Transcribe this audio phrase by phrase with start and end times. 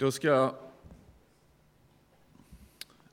[0.00, 0.54] Då ska jag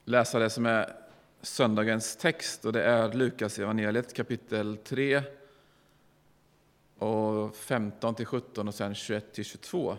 [0.05, 0.95] läsa det som är
[1.41, 5.23] söndagens text och det är Lukas evangeliet kapitel 3
[6.97, 9.97] och 15 till 17 och sen 21 till 22.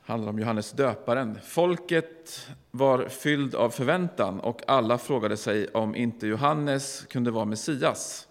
[0.00, 1.38] handlar om Johannes döparen.
[1.44, 8.28] Folket var fylld av förväntan och alla frågade sig om inte Johannes kunde vara Messias.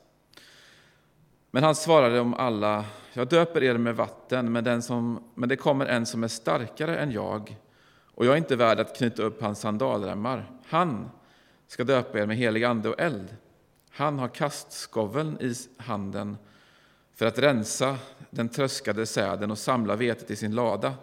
[1.56, 5.56] Men han svarade om alla, jag döper er med vatten, men, den som, men det
[5.56, 7.57] kommer en som är starkare än jag,
[8.06, 10.52] och jag är inte värd att knyta upp hans sandalremmar.
[10.66, 11.10] Han
[11.68, 13.36] ska döpa er med helig ande och eld.
[13.92, 16.38] Han har kastskoveln i handen
[17.16, 17.97] för att rensa
[18.30, 20.94] den tröskade säden och samla vetet i sin lada.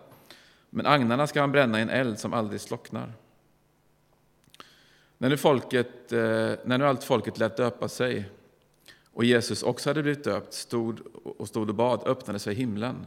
[0.71, 3.13] Men agnarna ska han bränna i en eld som aldrig slocknar.
[5.19, 6.19] När nu, folket, eh,
[6.65, 8.31] när nu allt folket lät döpa sig
[9.13, 11.01] och Jesus också hade blivit döpt stod
[11.39, 13.07] och stod och bad öppnade sig himlen.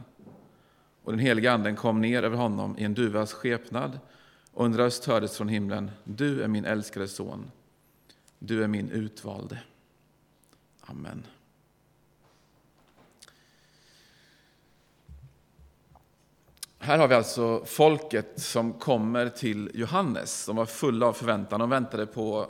[1.02, 3.98] Och den heliga anden kom ner över honom i en duvas skepnad
[4.52, 5.90] och en röst hördes från himlen.
[6.04, 7.50] Du är min älskade son.
[8.38, 9.58] Du är min utvalde.
[10.80, 11.26] Amen.
[16.78, 20.46] Här har vi alltså folket som kommer till Johannes.
[20.46, 21.60] De var fulla av förväntan.
[21.60, 22.48] De väntade på,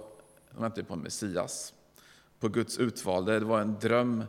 [0.50, 1.74] de väntade på Messias
[2.44, 3.38] på Guds utvalde.
[3.38, 4.24] Det var en dröm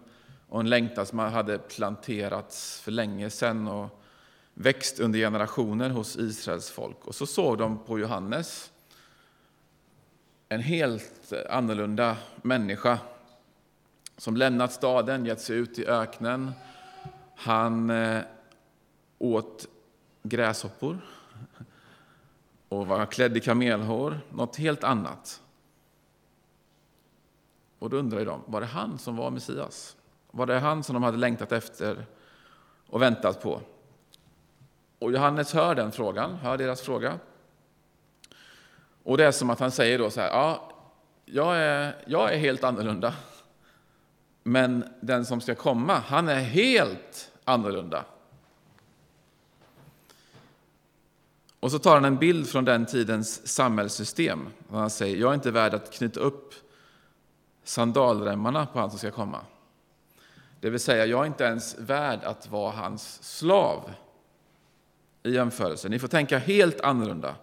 [0.50, 4.02] och en längtan som hade planterats för länge sedan och
[4.54, 7.06] växt under generationer hos Israels folk.
[7.06, 8.72] Och så såg de på Johannes,
[10.50, 13.00] en helt annorlunda människa
[14.18, 16.52] som lämnat staden, gett sig ut i öknen.
[17.36, 18.22] Han eh,
[19.18, 19.68] åt
[20.24, 21.00] gräshoppor
[22.70, 25.42] och var klädd i kamelhår, något helt annat.
[27.86, 29.96] Och då undrar de, var det han som var Messias?
[30.32, 32.06] Var det han som de hade längtat efter
[32.88, 33.62] och väntat på?
[35.00, 37.20] Och Johannes hör den frågan, hör deras fråga.
[39.04, 40.72] Och det är som att han säger då så här, ja,
[41.26, 43.14] jag är, jag är helt annorlunda.
[44.44, 48.06] Men den som ska komma, han är helt annorlunda.
[51.60, 54.48] Och så tar han en bild från den tidens samhällssystem.
[54.72, 56.54] Han säger, jag är inte värd att knyta upp
[57.66, 59.40] sandalremmarna på han som ska komma.
[60.60, 63.92] Det vill säga, jag är inte ens värd att vara hans slav
[65.24, 65.90] i jämförelse.
[65.90, 67.36] Ni får tänka helt annorlunda.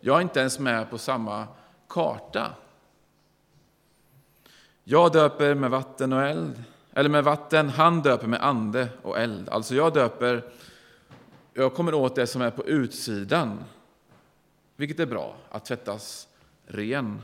[0.00, 1.46] Jag är inte ens med på samma
[1.88, 2.52] karta.
[4.84, 9.48] Jag döper med vatten och eld, eller med vatten, han döper med ande och eld.
[9.48, 10.44] Alltså jag döper,
[11.54, 13.64] jag kommer åt det som är på utsidan,
[14.76, 16.28] vilket är bra, att tvättas
[16.66, 17.22] ren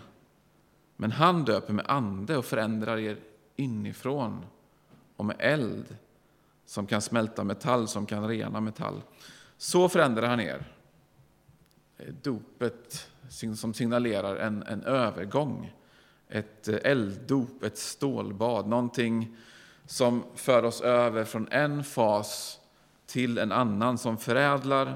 [0.96, 3.18] men han döper med ande och förändrar er
[3.56, 4.46] inifrån
[5.16, 5.96] och med eld
[6.66, 9.02] som kan smälta metall, som kan rena metall.
[9.56, 10.64] Så förändrar han er.
[11.96, 13.10] Eh, dopet
[13.56, 15.72] som signalerar en, en övergång.
[16.28, 19.36] Ett eh, elddop, ett stålbad, någonting
[19.86, 22.60] som för oss över från en fas
[23.06, 24.94] till en annan, som förädlar,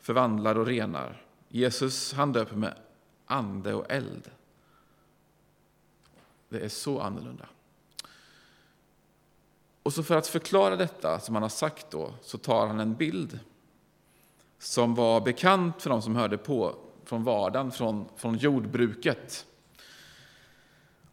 [0.00, 1.22] förvandlar och renar.
[1.48, 2.74] Jesus han döper med
[3.26, 4.30] ande och eld.
[6.48, 7.46] Det är så annorlunda.
[9.82, 12.94] Och så för att förklara detta som han har sagt då, så tar han en
[12.94, 13.38] bild
[14.58, 19.46] som var bekant för de som hörde på från vardagen, från, från jordbruket.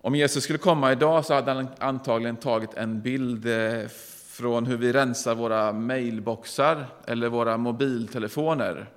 [0.01, 3.87] Om Jesus skulle komma idag så hade han antagligen tagit en bild eh,
[4.27, 8.89] från hur vi rensar våra mailboxar eller våra mobiltelefoner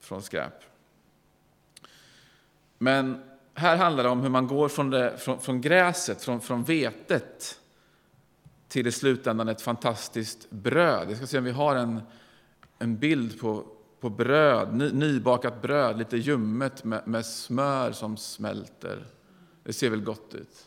[0.00, 0.54] från skräp.
[2.78, 3.29] Men
[3.60, 7.60] här handlar det om hur man går från, det, från, från gräset, från, från vetet
[8.68, 11.10] till i slutändan ett fantastiskt bröd.
[11.10, 12.02] Jag ska se om vi har en,
[12.78, 13.64] en bild på,
[14.00, 19.04] på bröd, ny, nybakat bröd, lite ljummet med, med smör som smälter.
[19.64, 20.66] Det ser väl gott ut?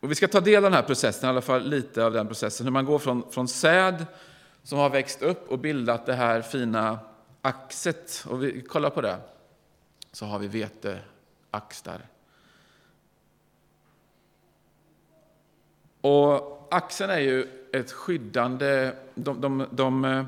[0.00, 2.26] Och vi ska ta del av den här processen, i alla fall lite av den
[2.26, 4.06] processen, hur man går från, från säd
[4.62, 6.98] som har växt upp och bildat det här fina
[7.42, 8.24] axet.
[8.28, 9.18] Och vi kollar på det
[10.16, 12.06] så har vi veteaxlar.
[16.00, 18.92] Och axeln är ju ett skyddande...
[19.14, 20.24] De, de, de eh,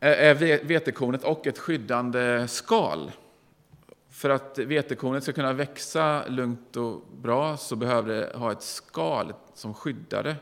[0.00, 3.12] är vetekornet och ett skyddande skal.
[4.10, 9.32] För att vetekornet ska kunna växa lugnt och bra så behöver det ha ett skal
[9.54, 10.36] som skyddar det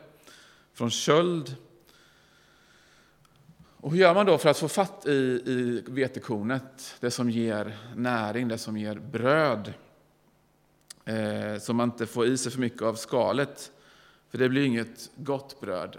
[0.73, 1.55] från köld,
[3.81, 7.77] och hur gör man då för att få fatt i, i vetekornet, det som ger
[7.95, 9.73] näring, det som ger bröd?
[11.05, 13.71] Eh, så man inte får i sig för mycket av skalet,
[14.29, 15.97] för det blir inget gott bröd.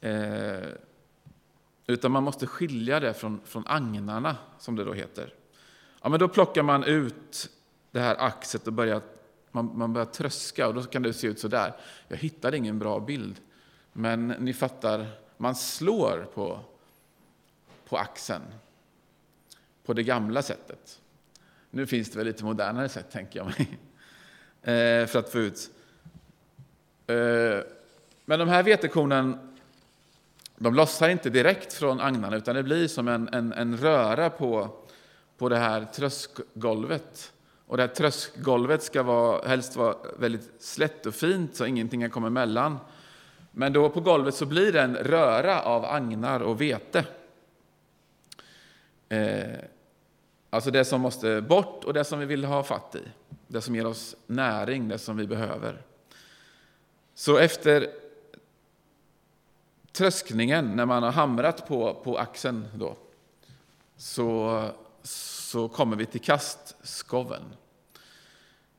[0.00, 0.68] Eh,
[1.86, 5.34] utan man måste skilja det från, från agnarna, som det då heter.
[6.02, 7.50] Ja, men då plockar man ut
[7.90, 9.00] det här axet och börjar,
[9.50, 11.76] man, man börjar tröska och då kan det se ut så där.
[12.08, 13.40] Jag hittade ingen bra bild,
[13.92, 15.06] men ni fattar,
[15.36, 16.60] man slår på,
[17.92, 18.42] på axeln
[19.84, 21.00] på det gamla sättet.
[21.70, 23.78] Nu finns det väl lite modernare sätt, tänker jag mig,
[25.02, 25.70] eh, för att få ut.
[27.06, 27.64] Eh,
[28.24, 29.56] men de här vetekornen
[30.56, 34.70] de lossar inte direkt från agnarna, utan det blir som en, en, en röra på,
[35.38, 37.32] på det här tröskgolvet.
[37.66, 42.10] Och det här tröskgolvet ska vara, helst vara väldigt slätt och fint, så ingenting kan
[42.10, 42.78] komma emellan.
[43.50, 47.04] Men då på golvet så blir det en röra av agnar och vete.
[49.12, 49.58] Eh,
[50.50, 53.02] alltså det som måste bort och det som vi vill ha fatt i.
[53.46, 55.82] Det som ger oss näring, det som vi behöver.
[57.14, 57.90] Så efter
[59.92, 62.96] tröskningen, när man har hamrat på, på axeln, då,
[63.96, 64.62] så,
[65.02, 67.54] så kommer vi till kastskoveln.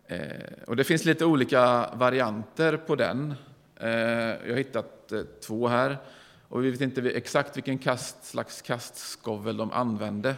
[0.07, 3.33] Eh, och det finns lite olika varianter på den.
[3.75, 5.97] Eh, jag har hittat eh, två här.
[6.53, 10.35] Och vi vet inte exakt vilken kast, slags kastskovel de använde.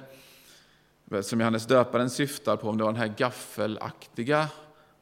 [1.12, 4.47] Eh, som Johannes döparen syftar på, om det var den här gaffelaktiga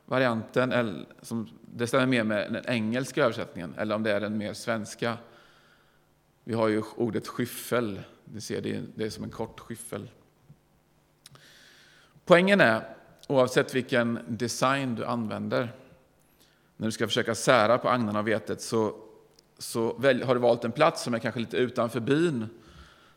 [0.06, 4.38] varianten, eller, som, det stämmer mer med den engelska översättningen, eller om det är den
[4.38, 5.18] mer svenska
[6.44, 8.01] vi har ju ordet skyffel.
[8.25, 8.62] Ni ser,
[8.95, 10.10] det är som en kort skyffel.
[12.25, 12.95] Poängen är,
[13.27, 15.74] oavsett vilken design du använder,
[16.77, 18.95] när du ska försöka sära på agnarna och vetet, så,
[19.63, 22.50] så har du valt en plats som är kanske lite utanför byn,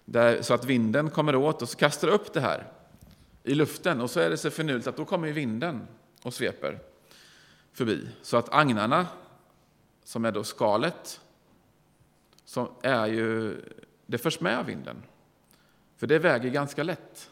[0.05, 2.73] där, så att vinden kommer åt och så kastar du upp det här
[3.43, 4.01] i luften.
[4.01, 5.89] Och så är det så finurligt att då kommer vinden
[6.23, 6.79] och sveper
[7.73, 8.09] förbi.
[8.23, 9.07] Så att agnarna,
[10.05, 11.21] som är då skalet,
[12.45, 13.61] som är ju,
[14.07, 15.03] det förs med av vinden.
[15.97, 17.31] För det väger ganska lätt.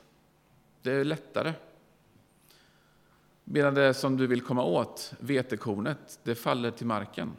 [0.82, 1.52] Det är lättare.
[3.44, 7.32] Medan det som du vill komma åt, vetekornet, det faller till marken.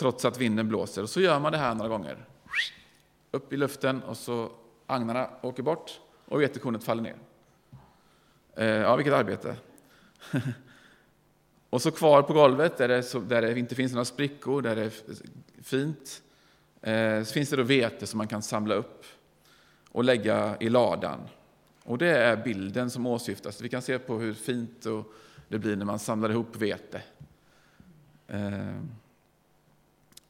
[0.00, 1.02] Trots att vinden blåser.
[1.02, 2.16] Och så gör man det här några gånger.
[3.30, 4.52] Upp i luften och så
[4.86, 7.16] agnarna åker bort och vetekornet faller ner.
[8.56, 9.56] Eh, ja, vilket arbete.
[11.70, 14.82] och så kvar på golvet där det, där det inte finns några sprickor, där det
[14.82, 14.92] är
[15.62, 16.22] fint.
[16.82, 19.04] Eh, så finns det då vete som man kan samla upp
[19.88, 21.20] och lägga i ladan.
[21.84, 23.60] Och det är bilden som åsyftas.
[23.60, 24.86] Vi kan se på hur fint
[25.48, 27.02] det blir när man samlar ihop vete.
[28.28, 28.80] Eh,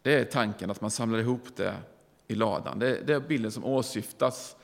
[0.03, 1.77] det är tanken att man samlar ihop det
[2.29, 2.79] i ladan.
[2.79, 4.57] Det är bilden som åsyftas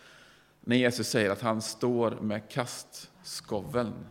[0.61, 4.07] när Jesus säger att han står med kastskoveln.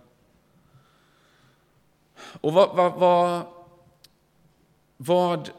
[2.42, 3.42] Och vad, vad, vad,
[4.98, 5.50] vad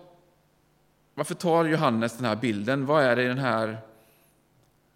[1.18, 2.86] varför tar Johannes den här bilden?
[2.86, 3.78] Vad är det i den här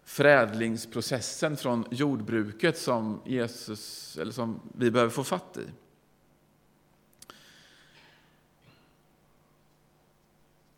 [0.03, 5.65] förädlingsprocessen från jordbruket som, Jesus, eller som vi behöver få fatt i?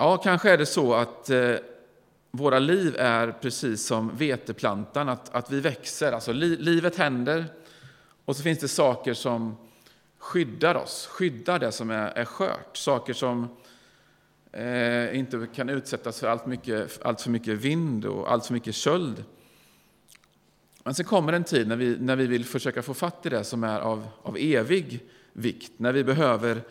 [0.03, 1.55] Ja, kanske är det så att eh,
[2.31, 6.11] våra liv är precis som veteplantan, att, att vi växer.
[6.11, 7.45] Alltså li, livet händer
[8.25, 9.57] och så finns det saker som
[10.17, 12.77] skyddar oss, skyddar det som är, är skört.
[12.77, 13.47] Saker som
[14.51, 18.75] eh, inte kan utsättas för allt, mycket, allt för mycket vind och allt för mycket
[18.75, 19.23] köld.
[20.83, 23.43] Men sen kommer en tid när vi, när vi vill försöka få fatt i det
[23.43, 24.99] som är av, av evig
[25.33, 26.61] vikt, när vi behöver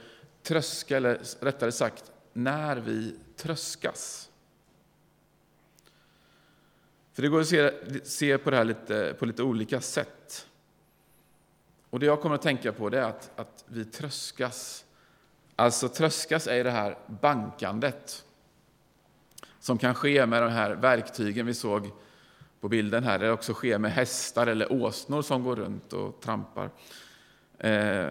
[0.43, 4.31] tröska, eller rättare sagt, när vi tröskas.
[7.13, 7.73] För det går att se,
[8.05, 10.47] se på det här lite, på lite olika sätt.
[11.91, 14.85] Och det jag kommer att tänka på det är att, att vi tröskas
[15.57, 18.25] Alltså tröskas är det här bankandet
[19.59, 21.91] som kan ske med de här verktygen vi såg
[22.61, 23.19] på bilden här.
[23.19, 26.71] Det också sker med hästar eller åsnor som går runt och trampar
[27.59, 28.11] eh,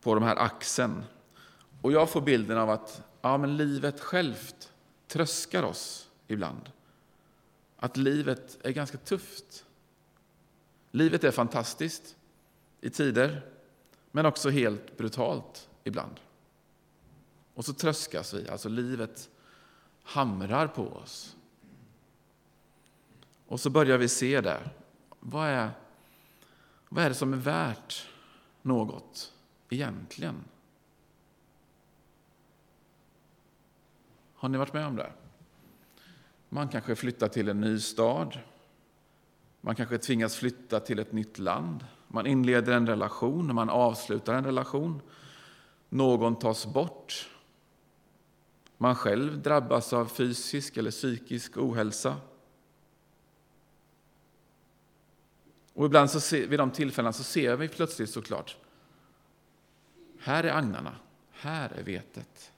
[0.00, 1.04] på de här axeln.
[1.80, 4.72] Och jag får bilden av att ja, men livet självt
[5.06, 6.70] tröskar oss ibland.
[7.76, 9.64] Att livet är ganska tufft.
[10.90, 12.16] Livet är fantastiskt
[12.80, 13.46] i tider,
[14.10, 16.20] men också helt brutalt ibland.
[17.54, 19.30] Och så tröskas vi, alltså livet
[20.02, 21.36] hamrar på oss.
[23.46, 24.72] Och så börjar vi se där,
[25.20, 25.70] vad är,
[26.88, 28.08] vad är det som är värt
[28.62, 29.32] något
[29.68, 30.44] egentligen?
[34.40, 35.12] Har ni varit med om det?
[36.48, 38.38] Man kanske flyttar till en ny stad.
[39.60, 41.86] Man kanske tvingas flytta till ett nytt land.
[42.08, 45.02] Man inleder en relation, man avslutar en relation.
[45.88, 47.28] Någon tas bort.
[48.76, 52.16] man själv drabbas av fysisk eller psykisk ohälsa.
[55.72, 58.56] Och ibland så ser, vid de tillfällena så ser vi plötsligt såklart,
[60.18, 60.94] här är agnarna,
[61.30, 62.52] här är vetet.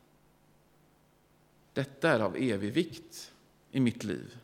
[1.72, 3.32] Detta är av evig vikt
[3.70, 4.38] i mitt liv.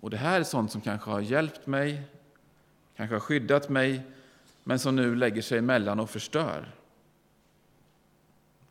[0.00, 2.02] Och det här är sånt som kanske har hjälpt mig,
[2.96, 4.02] kanske har skyddat mig,
[4.64, 6.74] men som nu lägger sig emellan och förstör.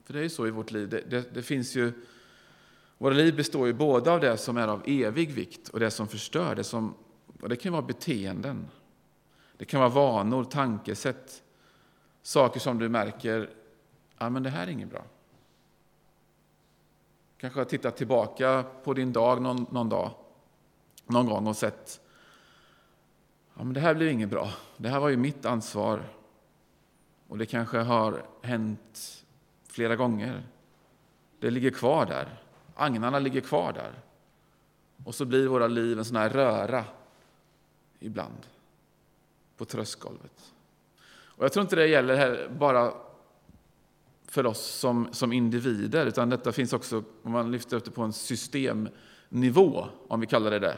[0.03, 0.89] För det är ju så i vårt liv.
[0.89, 1.91] Det, det, det, finns ju,
[2.97, 6.07] våra liv består ju både av det som är av evig vikt och det som
[6.07, 6.55] förstör.
[6.55, 6.93] Det, som,
[7.41, 8.67] och det kan vara beteenden.
[9.57, 11.43] Det kan vara vanor, tankesätt.
[12.21, 13.49] Saker som du märker,
[14.17, 15.05] ja men det här är inget bra.
[17.39, 20.11] Kanske har tittat tillbaka på din dag någon, någon dag,
[21.05, 22.01] någon gång och sett,
[23.53, 24.49] ja men det här blir inget bra.
[24.77, 26.03] Det här var ju mitt ansvar.
[27.27, 29.25] Och det kanske har hänt
[29.67, 30.43] flera gånger.
[31.39, 32.41] Det ligger kvar där.
[32.75, 33.91] Agnarna ligger kvar där.
[35.05, 36.85] Och så blir våra liv en sån här röra
[37.99, 38.47] ibland
[39.57, 40.53] på tröskgolvet.
[41.07, 42.93] Och jag tror inte det gäller bara
[44.31, 48.01] för oss som, som individer, utan detta finns också om man lyfter upp det på
[48.01, 50.77] en systemnivå, om vi kallar det det.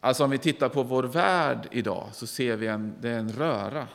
[0.00, 3.32] Alltså om vi tittar på vår värld idag så ser vi en, det är en
[3.32, 3.88] röra.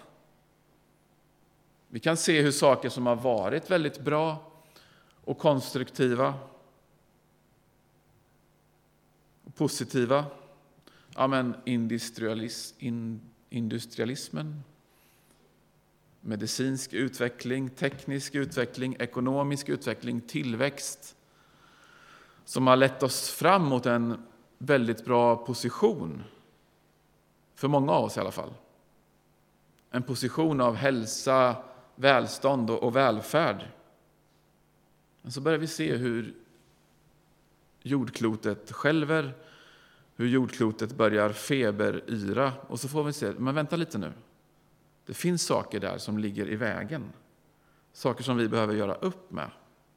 [1.88, 4.52] Vi kan se hur saker som har varit väldigt bra
[5.24, 6.34] och konstruktiva
[9.44, 10.26] och positiva,
[11.16, 14.64] ja men industrialis, in, industrialismen,
[16.22, 21.16] medicinsk utveckling, teknisk utveckling, ekonomisk utveckling, tillväxt
[22.46, 24.26] som har lett oss fram mot en
[24.58, 26.24] väldigt bra position,
[27.56, 28.54] för många av oss i alla fall.
[29.92, 31.56] En position av hälsa,
[31.96, 33.68] välstånd och välfärd.
[35.22, 36.36] Men så börjar vi se hur
[37.82, 39.34] jordklotet skälver,
[40.16, 42.54] hur jordklotet börjar feberyra.
[42.68, 44.14] Och så får vi se, men vänta lite nu.
[45.06, 47.14] Det finns saker där som ligger i vägen.
[47.94, 49.52] Saker som vi behöver göra upp med.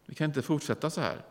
[0.06, 1.24] Vi kan inte fortsätta så här.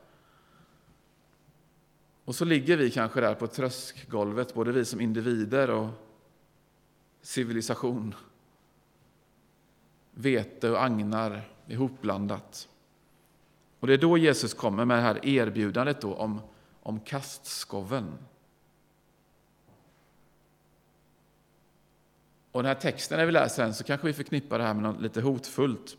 [2.25, 5.89] Och så ligger vi kanske där på tröskgolvet, både vi som individer och
[7.22, 8.15] civilisation
[10.12, 12.70] vete och agnar ihopblandat.
[13.80, 16.42] Och det är då Jesus kommer med det här erbjudandet då om,
[16.82, 18.18] om kastskoveln.
[22.54, 24.84] Och den här texten, när vi läser den, så kanske vi förknippar det här med
[24.84, 25.98] något lite hotfullt.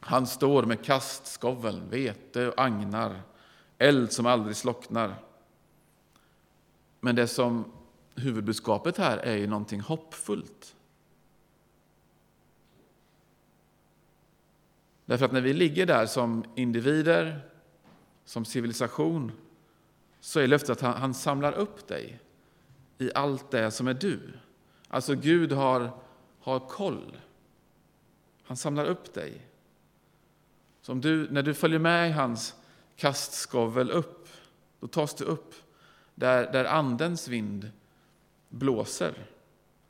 [0.00, 3.22] Han står med kastskoveln, vete och agnar,
[3.78, 5.14] eld som aldrig slocknar.
[7.00, 7.72] Men det som
[8.14, 10.76] huvudbudskapet här är ju någonting hoppfullt.
[15.04, 17.40] Därför att när vi ligger där som individer,
[18.24, 19.32] som civilisation,
[20.20, 22.20] så är löftet att han, han samlar upp dig
[22.98, 24.20] i allt det som är du.
[24.94, 25.90] Alltså Gud har,
[26.40, 27.16] har koll.
[28.44, 29.46] Han samlar upp dig.
[30.80, 32.54] Som du, när du följer med i hans
[32.96, 34.28] kastskovel upp,
[34.80, 35.54] då tas du upp
[36.14, 37.70] där, där Andens vind
[38.48, 39.14] blåser.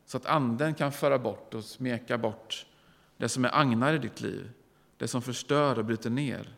[0.06, 2.66] Så att Anden kan föra bort och smeka bort
[3.16, 4.50] det som är agnar i ditt liv
[4.96, 6.56] det som förstör och bryter ner.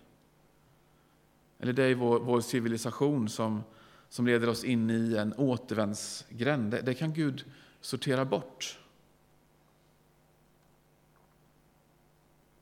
[1.58, 3.64] Eller det är vår, vår civilisation som,
[4.08, 6.70] som leder oss in i en återvändsgränd.
[6.70, 7.44] Det, det kan Gud
[7.86, 8.78] sortera bort.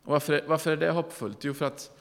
[0.03, 1.45] Och varför, varför är det hoppfullt?
[1.45, 1.99] Jo, för att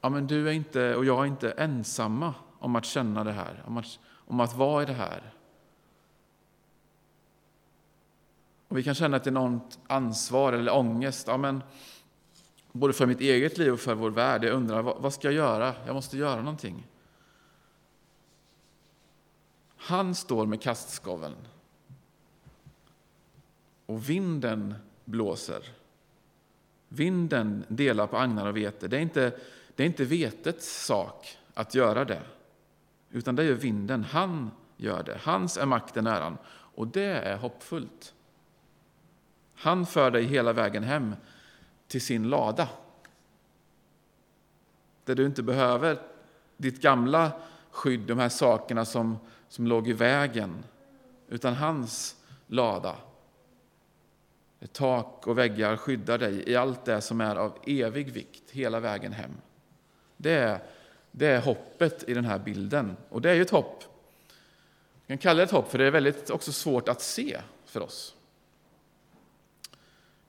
[0.00, 3.62] ja, men du är inte, och jag är inte ensamma om att känna det här,
[3.66, 5.32] om att, om att vara i det här.
[8.68, 11.26] Och vi kan känna ett enormt ansvar eller ångest.
[11.26, 11.62] Ja, men
[12.72, 14.44] både för mitt eget liv och för vår värld.
[14.44, 15.74] Jag undrar, vad ska jag göra?
[15.86, 16.86] Jag måste göra någonting.
[19.76, 21.36] Han står med kastskoveln.
[23.90, 25.62] Och vinden blåser.
[26.88, 28.88] Vinden delar på agnar och vete.
[28.88, 29.32] Det är inte,
[29.74, 32.22] det är inte vetets sak att göra det,
[33.10, 34.04] utan det gör vinden.
[34.04, 35.18] Han gör det.
[35.22, 36.38] Hans är makten och äran.
[36.48, 38.14] Och det är hoppfullt.
[39.54, 41.14] Han för dig hela vägen hem
[41.86, 42.68] till sin lada.
[45.04, 45.98] Där du inte behöver
[46.56, 47.32] ditt gamla
[47.70, 49.18] skydd, de här sakerna som,
[49.48, 50.64] som låg i vägen,
[51.28, 52.16] utan hans
[52.46, 52.96] lada.
[54.66, 59.12] Tak och väggar skyddar dig i allt det som är av evig vikt hela vägen
[59.12, 59.30] hem.
[60.16, 60.60] Det är,
[61.10, 62.96] det är hoppet i den här bilden.
[63.08, 63.84] Och det är ju ett hopp.
[65.06, 67.80] Vi kan kalla det ett hopp, för det är väldigt också svårt att se för
[67.80, 68.14] oss.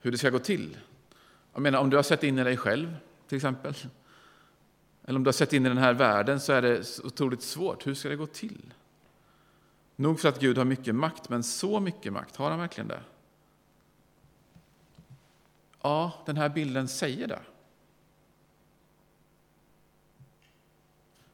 [0.02, 0.78] Hur det ska gå till.
[1.54, 2.96] Jag menar, om du har sett in i dig själv,
[3.28, 3.74] till exempel.
[5.06, 7.88] eller om du har sett in i den här världen så är det otroligt svårt.
[7.88, 8.74] Hur ska det gå till?
[9.96, 13.02] Nog för att Gud har mycket makt, men så mycket makt, har han verkligen det?
[15.82, 17.40] Ja, den här bilden säger det.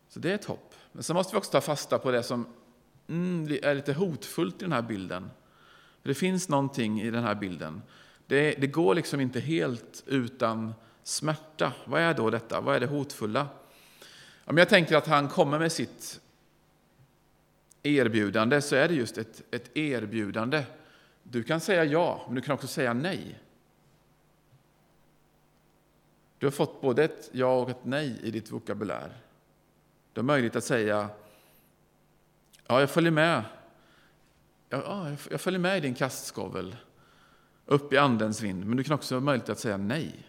[0.10, 0.74] Så det är ett hopp.
[0.92, 2.48] Men så måste vi också ta fasta på det som
[3.08, 5.30] mm, är lite hotfullt i den här bilden.
[6.02, 7.82] För det finns någonting i den här bilden.
[8.28, 10.74] Det, det går liksom inte helt utan
[11.04, 11.74] smärta.
[11.86, 12.62] Vad är då detta?
[12.62, 13.48] Vad är det hotfulla?
[14.46, 16.22] Om jag tänker att han kommer med sitt
[17.84, 20.64] erbjudande så är det just ett, ett erbjudande.
[21.24, 23.40] Du kan säga ja, men du kan också säga nej.
[26.40, 29.14] Du har fått både ett ja och ett nej i ditt vokabulär.
[30.14, 31.10] Du har möjlighet att säga
[32.68, 33.44] ja, jag följer med.
[34.70, 36.76] Ja, jag följer med i din kastskovel
[37.66, 40.28] upp i andens vind, men du kan också ha möjlighet att säga nej.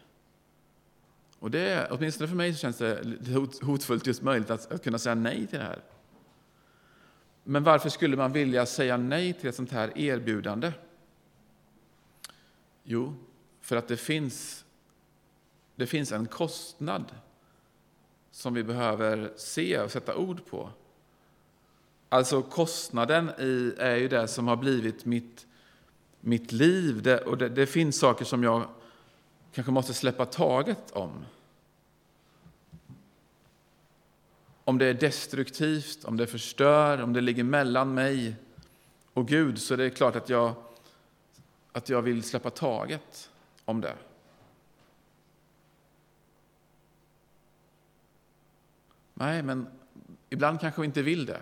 [1.39, 3.03] Och det, åtminstone för mig så känns det
[3.63, 5.83] hotfullt just möjligt att, att kunna säga nej till det här.
[7.45, 10.73] Men varför skulle man vilja säga nej till ett sånt här erbjudande?
[12.83, 13.15] Jo,
[13.61, 14.65] för att det finns,
[15.79, 17.05] det finns en kostnad
[18.31, 20.71] som vi behöver se och sätta ord på.
[22.09, 25.47] Alltså kostnaden i, är ju det som har blivit mitt,
[26.21, 27.03] mitt liv.
[27.03, 28.69] Det, och det, det finns saker som jag
[29.53, 31.25] kanske måste släppa taget om.
[34.65, 38.37] Om det är destruktivt, om det förstör, om det ligger mellan mig
[39.13, 40.55] och Gud så är det klart att jag,
[41.73, 43.31] att jag vill släppa taget
[43.65, 43.95] om det.
[49.21, 49.67] Nej, men
[50.31, 51.41] ibland kanske vi inte vill det.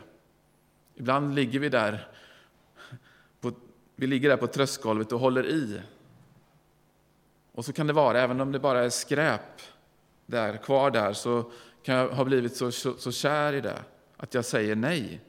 [0.95, 2.09] Ibland ligger vi där
[3.41, 3.53] på,
[3.97, 5.81] vi ligger där på tröstgolvet och håller i.
[7.53, 9.61] Och så kan det vara, även om det bara är skräp
[10.27, 11.51] där, kvar där, så
[11.83, 13.85] kan jag ha blivit så, så, så kär i det
[14.17, 15.21] att jag säger nej.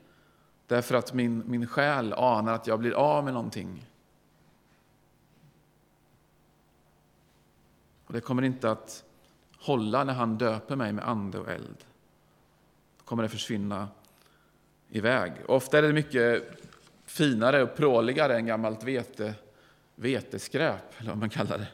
[0.68, 3.90] Därför att min, min själ anar att jag blir av med någonting.
[8.06, 9.04] Och det kommer inte att
[9.60, 11.86] hålla när han döper mig med ande och eld.
[13.08, 13.88] Kommer det försvinna
[14.90, 15.34] iväg.
[15.48, 16.44] Ofta är det mycket
[17.06, 19.34] finare och pråligare än gammalt vete,
[19.96, 21.68] veteskräp, eller vad man kallar det.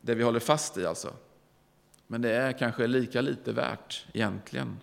[0.00, 1.14] Det vi håller fast i alltså.
[2.06, 4.80] Men det är kanske lika lite värt egentligen.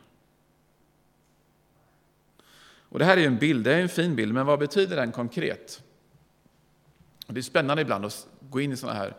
[2.79, 5.11] Och Det här är en bild, det är en fin bild, men vad betyder den
[5.11, 5.83] konkret?
[7.27, 9.15] det är spännande ibland att gå in i sådana här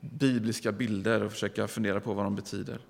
[0.00, 2.80] bibliska bilder och försöka fundera på vad de betyder.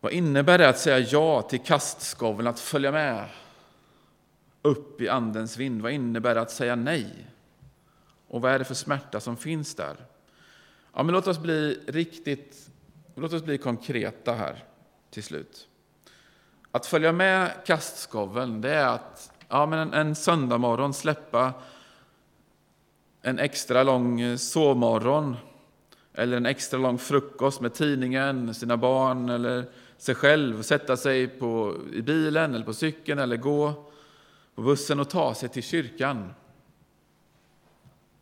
[0.00, 3.28] Vad innebär det att säga ja till kastskoveln, att följa med
[4.62, 5.82] upp i Andens vind?
[5.82, 7.26] Vad innebär det att säga nej?
[8.28, 9.96] Och vad är det för smärta som finns där?
[10.94, 12.68] Ja, men låt oss bli riktigt
[13.20, 14.64] låt oss bli konkreta här
[15.10, 15.68] till slut.
[16.70, 21.52] Att följa med kastskoveln, det är att ja, men en, en söndag släppa
[23.22, 25.36] en extra lång eh, sovmorgon
[26.14, 29.64] eller en extra lång frukost med tidningen, sina barn eller
[29.98, 33.90] sig själv, sätta sig på, i bilen eller på cykeln eller gå
[34.54, 36.34] på bussen och ta sig till kyrkan.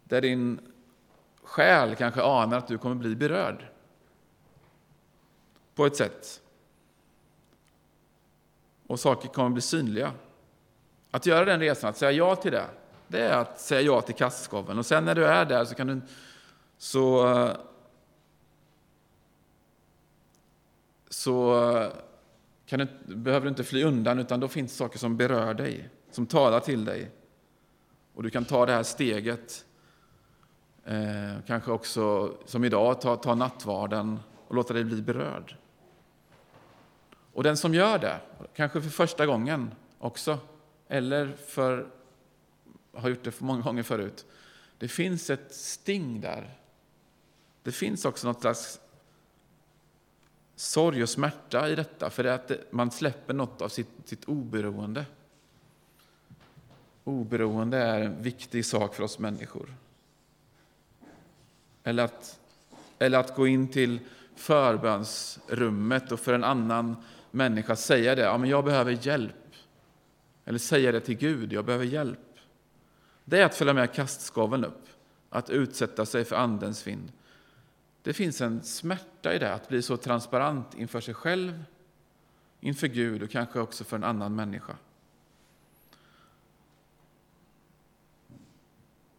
[0.04, 0.60] Där din
[1.42, 3.66] själ kanske anar att du kommer bli berörd.
[5.74, 6.40] På ett sätt.
[8.86, 10.12] Och saker kommer bli synliga.
[11.10, 12.66] Att göra den resan, att säga ja till det,
[13.08, 14.78] det är att säga ja till kastskoveln.
[14.78, 16.00] Och sen när du är där så kan du
[16.78, 17.26] så
[21.08, 21.92] så
[22.66, 26.26] kan du, behöver du inte fly undan, utan då finns saker som berör dig, som
[26.26, 27.10] talar till dig.
[28.14, 29.64] Och du kan ta det här steget,
[30.84, 35.56] eh, kanske också som idag, ta, ta nattvarden och låta dig bli berörd.
[37.32, 38.20] Och den som gör det,
[38.54, 40.38] kanske för första gången också,
[40.88, 41.86] eller för,
[42.92, 44.26] har gjort det för många gånger förut,
[44.78, 46.58] det finns ett sting där.
[47.62, 48.80] Det finns också något slags
[50.56, 54.24] sorg och smärta i detta, för det är att man släpper något av sitt, sitt
[54.24, 55.04] oberoende.
[57.04, 59.74] Oberoende är en viktig sak för oss människor.
[61.84, 62.40] Eller att,
[62.98, 63.98] eller att gå in till
[64.34, 66.96] förbönsrummet och för en annan
[67.30, 69.34] människa säga det, ja, men jag behöver hjälp.
[70.44, 72.18] Eller säga det till Gud, jag behöver hjälp.
[73.24, 74.86] Det är att följa med kastskoveln upp,
[75.30, 77.12] att utsätta sig för Andens vind.
[78.06, 81.64] Det finns en smärta i det, att bli så transparent inför sig själv,
[82.60, 84.76] inför Gud och kanske också för en annan människa.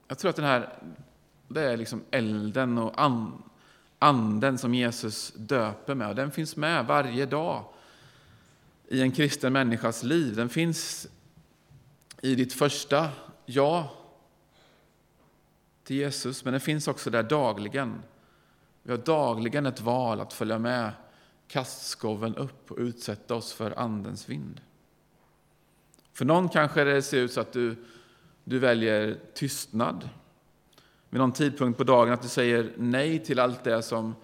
[0.08, 0.80] Jag tror att den här,
[1.47, 3.43] det är liksom elden och an,
[4.00, 6.15] anden som Jesus döper med.
[6.15, 7.65] Den finns med varje dag
[8.88, 10.36] i en kristen människas liv.
[10.36, 11.08] Den finns
[12.21, 13.10] i ditt första
[13.45, 13.91] ja
[15.84, 18.04] till Jesus, men den finns också där dagligen.
[18.88, 20.91] Vi har dagligen ett val att följa med
[21.47, 24.62] kastskoven upp och utsätta oss för Andens vind.
[26.13, 27.76] För någon kanske det ser ut så att du,
[28.43, 30.10] du väljer tystnad
[31.10, 34.15] vid någon tidpunkt på dagen, att du säger nej till allt det som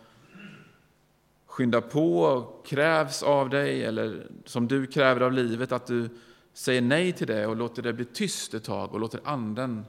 [1.45, 6.09] skyndar på och krävs av dig eller som du kräver av livet, att du
[6.53, 9.85] säger nej till det och låter det bli tyst ett tag och låter Anden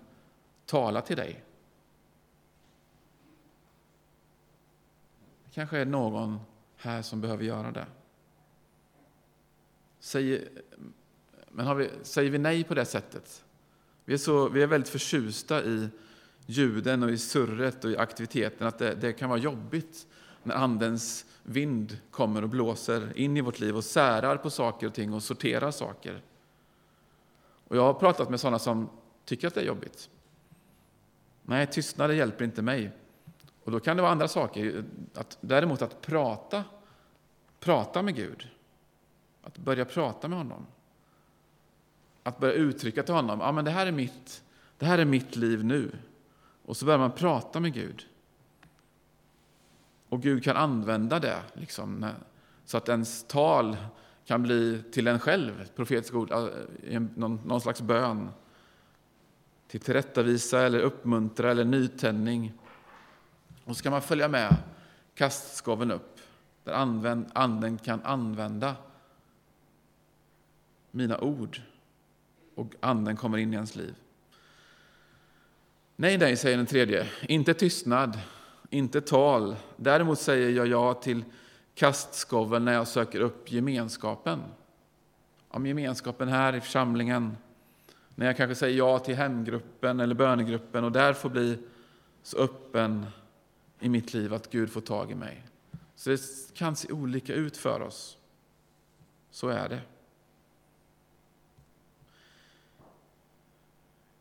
[0.66, 1.44] tala till dig.
[5.54, 6.40] Kanske är någon
[6.76, 7.86] här som behöver göra det.
[10.00, 10.48] Säger,
[11.50, 13.44] men vi, säger vi nej på det sättet?
[14.04, 15.88] Vi är, så, vi är väldigt förtjusta i
[16.46, 20.06] ljuden och i surret och i aktiviteten att det, det kan vara jobbigt
[20.42, 24.94] när Andens vind kommer och blåser in i vårt liv och särar på saker och
[24.94, 26.22] ting och sorterar saker.
[27.68, 28.88] Och jag har pratat med sådana som
[29.24, 30.10] tycker att det är jobbigt.
[31.42, 32.92] Nej, tystnad hjälper inte mig.
[33.64, 34.84] Och då kan det vara andra saker.
[35.14, 36.64] Att, däremot att prata,
[37.60, 38.48] prata med Gud.
[39.42, 40.66] Att börja prata med honom.
[42.22, 44.42] Att börja uttrycka till honom, ja men det här är mitt,
[44.78, 45.92] det här är mitt liv nu.
[46.64, 48.06] Och så börjar man prata med Gud.
[50.08, 52.06] Och Gud kan använda det, liksom,
[52.64, 53.76] så att ens tal
[54.24, 58.28] kan bli till en själv, profetisk ord, eh, någon, någon slags bön.
[59.68, 62.52] Till tillrättavisa, eller uppmuntra eller nytändning.
[63.64, 64.56] Och så kan man följa med
[65.14, 66.20] kastskaven upp,
[66.64, 68.76] där använd, anden kan använda
[70.90, 71.60] mina ord
[72.54, 73.94] och anden kommer in i ens liv.
[75.96, 77.06] Nej, nej, säger den tredje.
[77.22, 78.18] Inte tystnad,
[78.70, 79.56] inte tal.
[79.76, 81.24] Däremot säger jag ja till
[81.74, 84.42] kastskoveln när jag söker upp gemenskapen.
[85.48, 87.36] Om gemenskapen här i församlingen.
[88.14, 91.58] När jag kanske säger ja till hemgruppen eller bönegruppen och där får bli
[92.22, 93.06] så öppen
[93.80, 95.42] i mitt liv att Gud får tag i mig.
[95.96, 96.20] Så det
[96.54, 98.18] kan se olika ut för oss.
[99.30, 99.80] Så är det.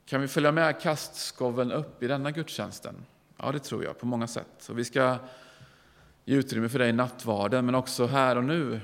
[0.05, 3.05] Kan vi följa med kastskoveln upp i denna gudstjänsten?
[3.37, 4.69] Ja, det tror jag, på många sätt.
[4.69, 5.17] Och vi ska
[6.25, 8.81] ge utrymme för det i nattvarden, men också här och nu,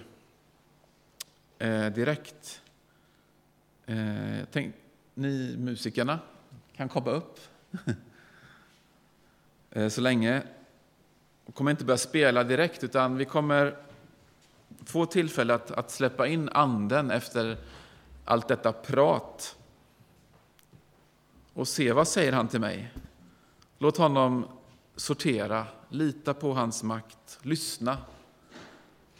[1.57, 2.61] eh, direkt.
[3.85, 4.75] Eh, tänk,
[5.13, 6.19] ni musikerna
[6.75, 7.39] kan komma upp
[9.71, 10.43] eh, så länge.
[11.49, 13.77] Vi kommer inte börja spela direkt, utan vi kommer
[14.85, 17.57] få tillfälle att, att släppa in anden efter
[18.25, 19.57] allt detta prat
[21.53, 22.93] och se vad säger han till mig.
[23.77, 24.45] Låt honom
[24.95, 27.97] sortera, lita på hans makt, lyssna.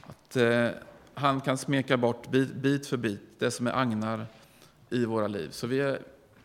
[0.01, 0.69] Att eh,
[1.13, 4.25] han kan smeka bort bit, bit, för bit det som är agnar
[4.89, 5.49] i våra liv.
[5.51, 6.01] Så vi är,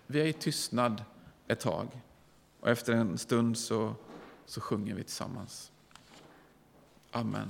[0.06, 1.04] vi är i tystnad
[1.46, 1.88] ett tag
[2.60, 3.94] och efter en stund så,
[4.46, 5.70] så sjunger vi tillsammans.
[7.14, 7.48] Amen.